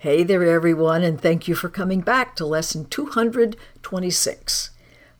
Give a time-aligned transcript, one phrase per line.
[0.00, 4.70] Hey there, everyone, and thank you for coming back to lesson 226.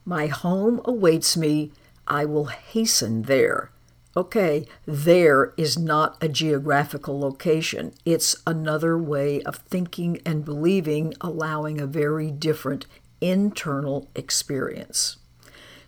[0.05, 1.71] My home awaits me.
[2.07, 3.71] I will hasten there.
[4.15, 7.91] Okay, there is not a geographical location.
[8.05, 12.85] It's another way of thinking and believing, allowing a very different
[13.19, 15.17] internal experience.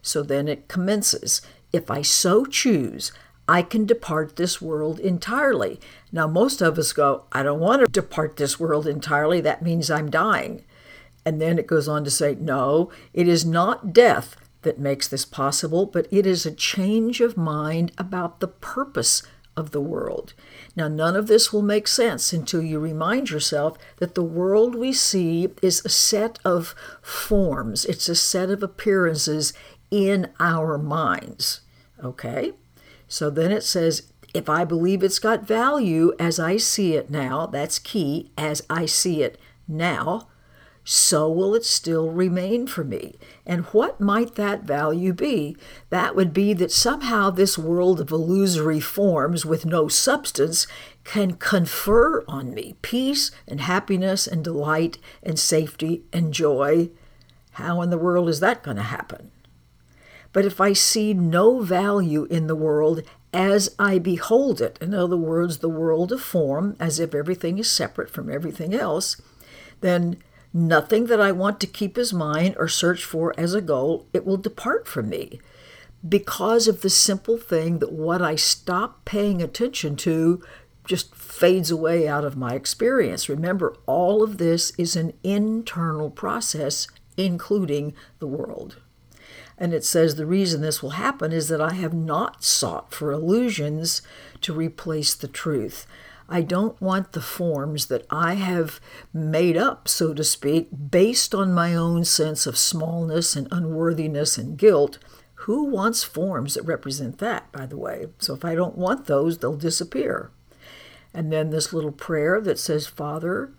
[0.01, 1.43] So then it commences.
[1.71, 3.11] If I so choose,
[3.49, 5.79] I can depart this world entirely.
[6.11, 9.41] Now, most of us go, I don't want to depart this world entirely.
[9.41, 10.63] That means I'm dying.
[11.25, 15.25] And then it goes on to say, no, it is not death that makes this
[15.25, 19.23] possible, but it is a change of mind about the purpose
[19.57, 20.35] of the world.
[20.75, 24.93] Now, none of this will make sense until you remind yourself that the world we
[24.93, 29.53] see is a set of forms, it's a set of appearances
[29.89, 31.61] in our minds.
[32.03, 32.53] Okay?
[33.09, 37.47] So then it says, if I believe it's got value as I see it now,
[37.47, 40.27] that's key, as I see it now,
[40.83, 43.17] so will it still remain for me.
[43.45, 45.57] And what might that value be?
[45.89, 50.67] That would be that somehow this world of illusory forms with no substance
[51.03, 56.89] can confer on me peace and happiness and delight and safety and joy.
[57.53, 59.31] How in the world is that going to happen?
[60.31, 63.01] But if I see no value in the world
[63.33, 67.69] as I behold it, in other words, the world of form, as if everything is
[67.69, 69.19] separate from everything else,
[69.81, 70.17] then
[70.53, 74.25] nothing that I want to keep as mine or search for as a goal, it
[74.25, 75.39] will depart from me.
[76.07, 80.41] Because of the simple thing that what I stop paying attention to
[80.85, 83.29] just fades away out of my experience.
[83.29, 88.77] Remember, all of this is an internal process, including the world.
[89.57, 93.11] And it says the reason this will happen is that I have not sought for
[93.11, 94.01] illusions
[94.41, 95.85] to replace the truth.
[96.31, 98.79] I don't want the forms that I have
[99.11, 104.57] made up, so to speak, based on my own sense of smallness and unworthiness and
[104.57, 104.99] guilt.
[105.43, 108.07] Who wants forms that represent that, by the way?
[108.19, 110.29] So if I don't want those, they'll disappear.
[111.13, 113.51] And then this little prayer that says, Father,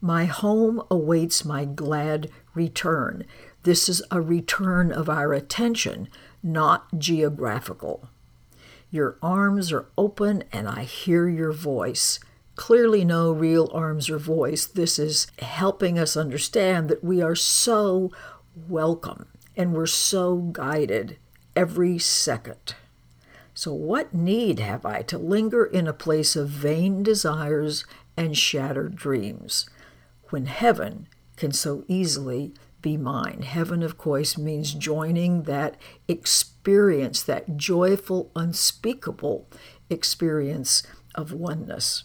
[0.00, 3.24] my home awaits my glad return.
[3.66, 6.06] This is a return of our attention,
[6.40, 8.08] not geographical.
[8.92, 12.20] Your arms are open and I hear your voice.
[12.54, 14.66] Clearly, no real arms or voice.
[14.66, 18.12] This is helping us understand that we are so
[18.68, 19.26] welcome
[19.56, 21.16] and we're so guided
[21.56, 22.76] every second.
[23.52, 27.84] So, what need have I to linger in a place of vain desires
[28.16, 29.68] and shattered dreams
[30.30, 33.42] when heaven can so easily be mine.
[33.42, 35.76] Heaven, of course, means joining that
[36.08, 39.48] experience, that joyful, unspeakable
[39.90, 40.82] experience
[41.14, 42.04] of oneness.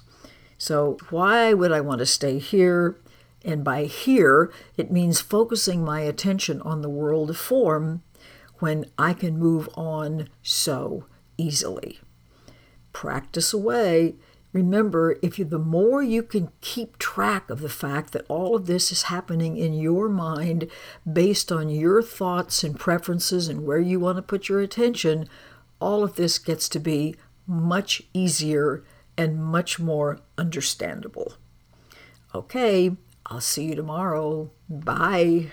[0.57, 2.97] So, why would I want to stay here?
[3.43, 8.03] And by here, it means focusing my attention on the world of form
[8.59, 11.05] when I can move on so
[11.37, 11.99] easily.
[12.93, 14.15] Practice away
[14.53, 18.65] Remember, if you the more you can keep track of the fact that all of
[18.65, 20.69] this is happening in your mind
[21.11, 25.27] based on your thoughts and preferences and where you want to put your attention,
[25.79, 27.15] all of this gets to be
[27.47, 28.83] much easier
[29.17, 31.35] and much more understandable.
[32.35, 32.95] Okay,
[33.25, 34.51] I'll see you tomorrow.
[34.69, 35.51] Bye.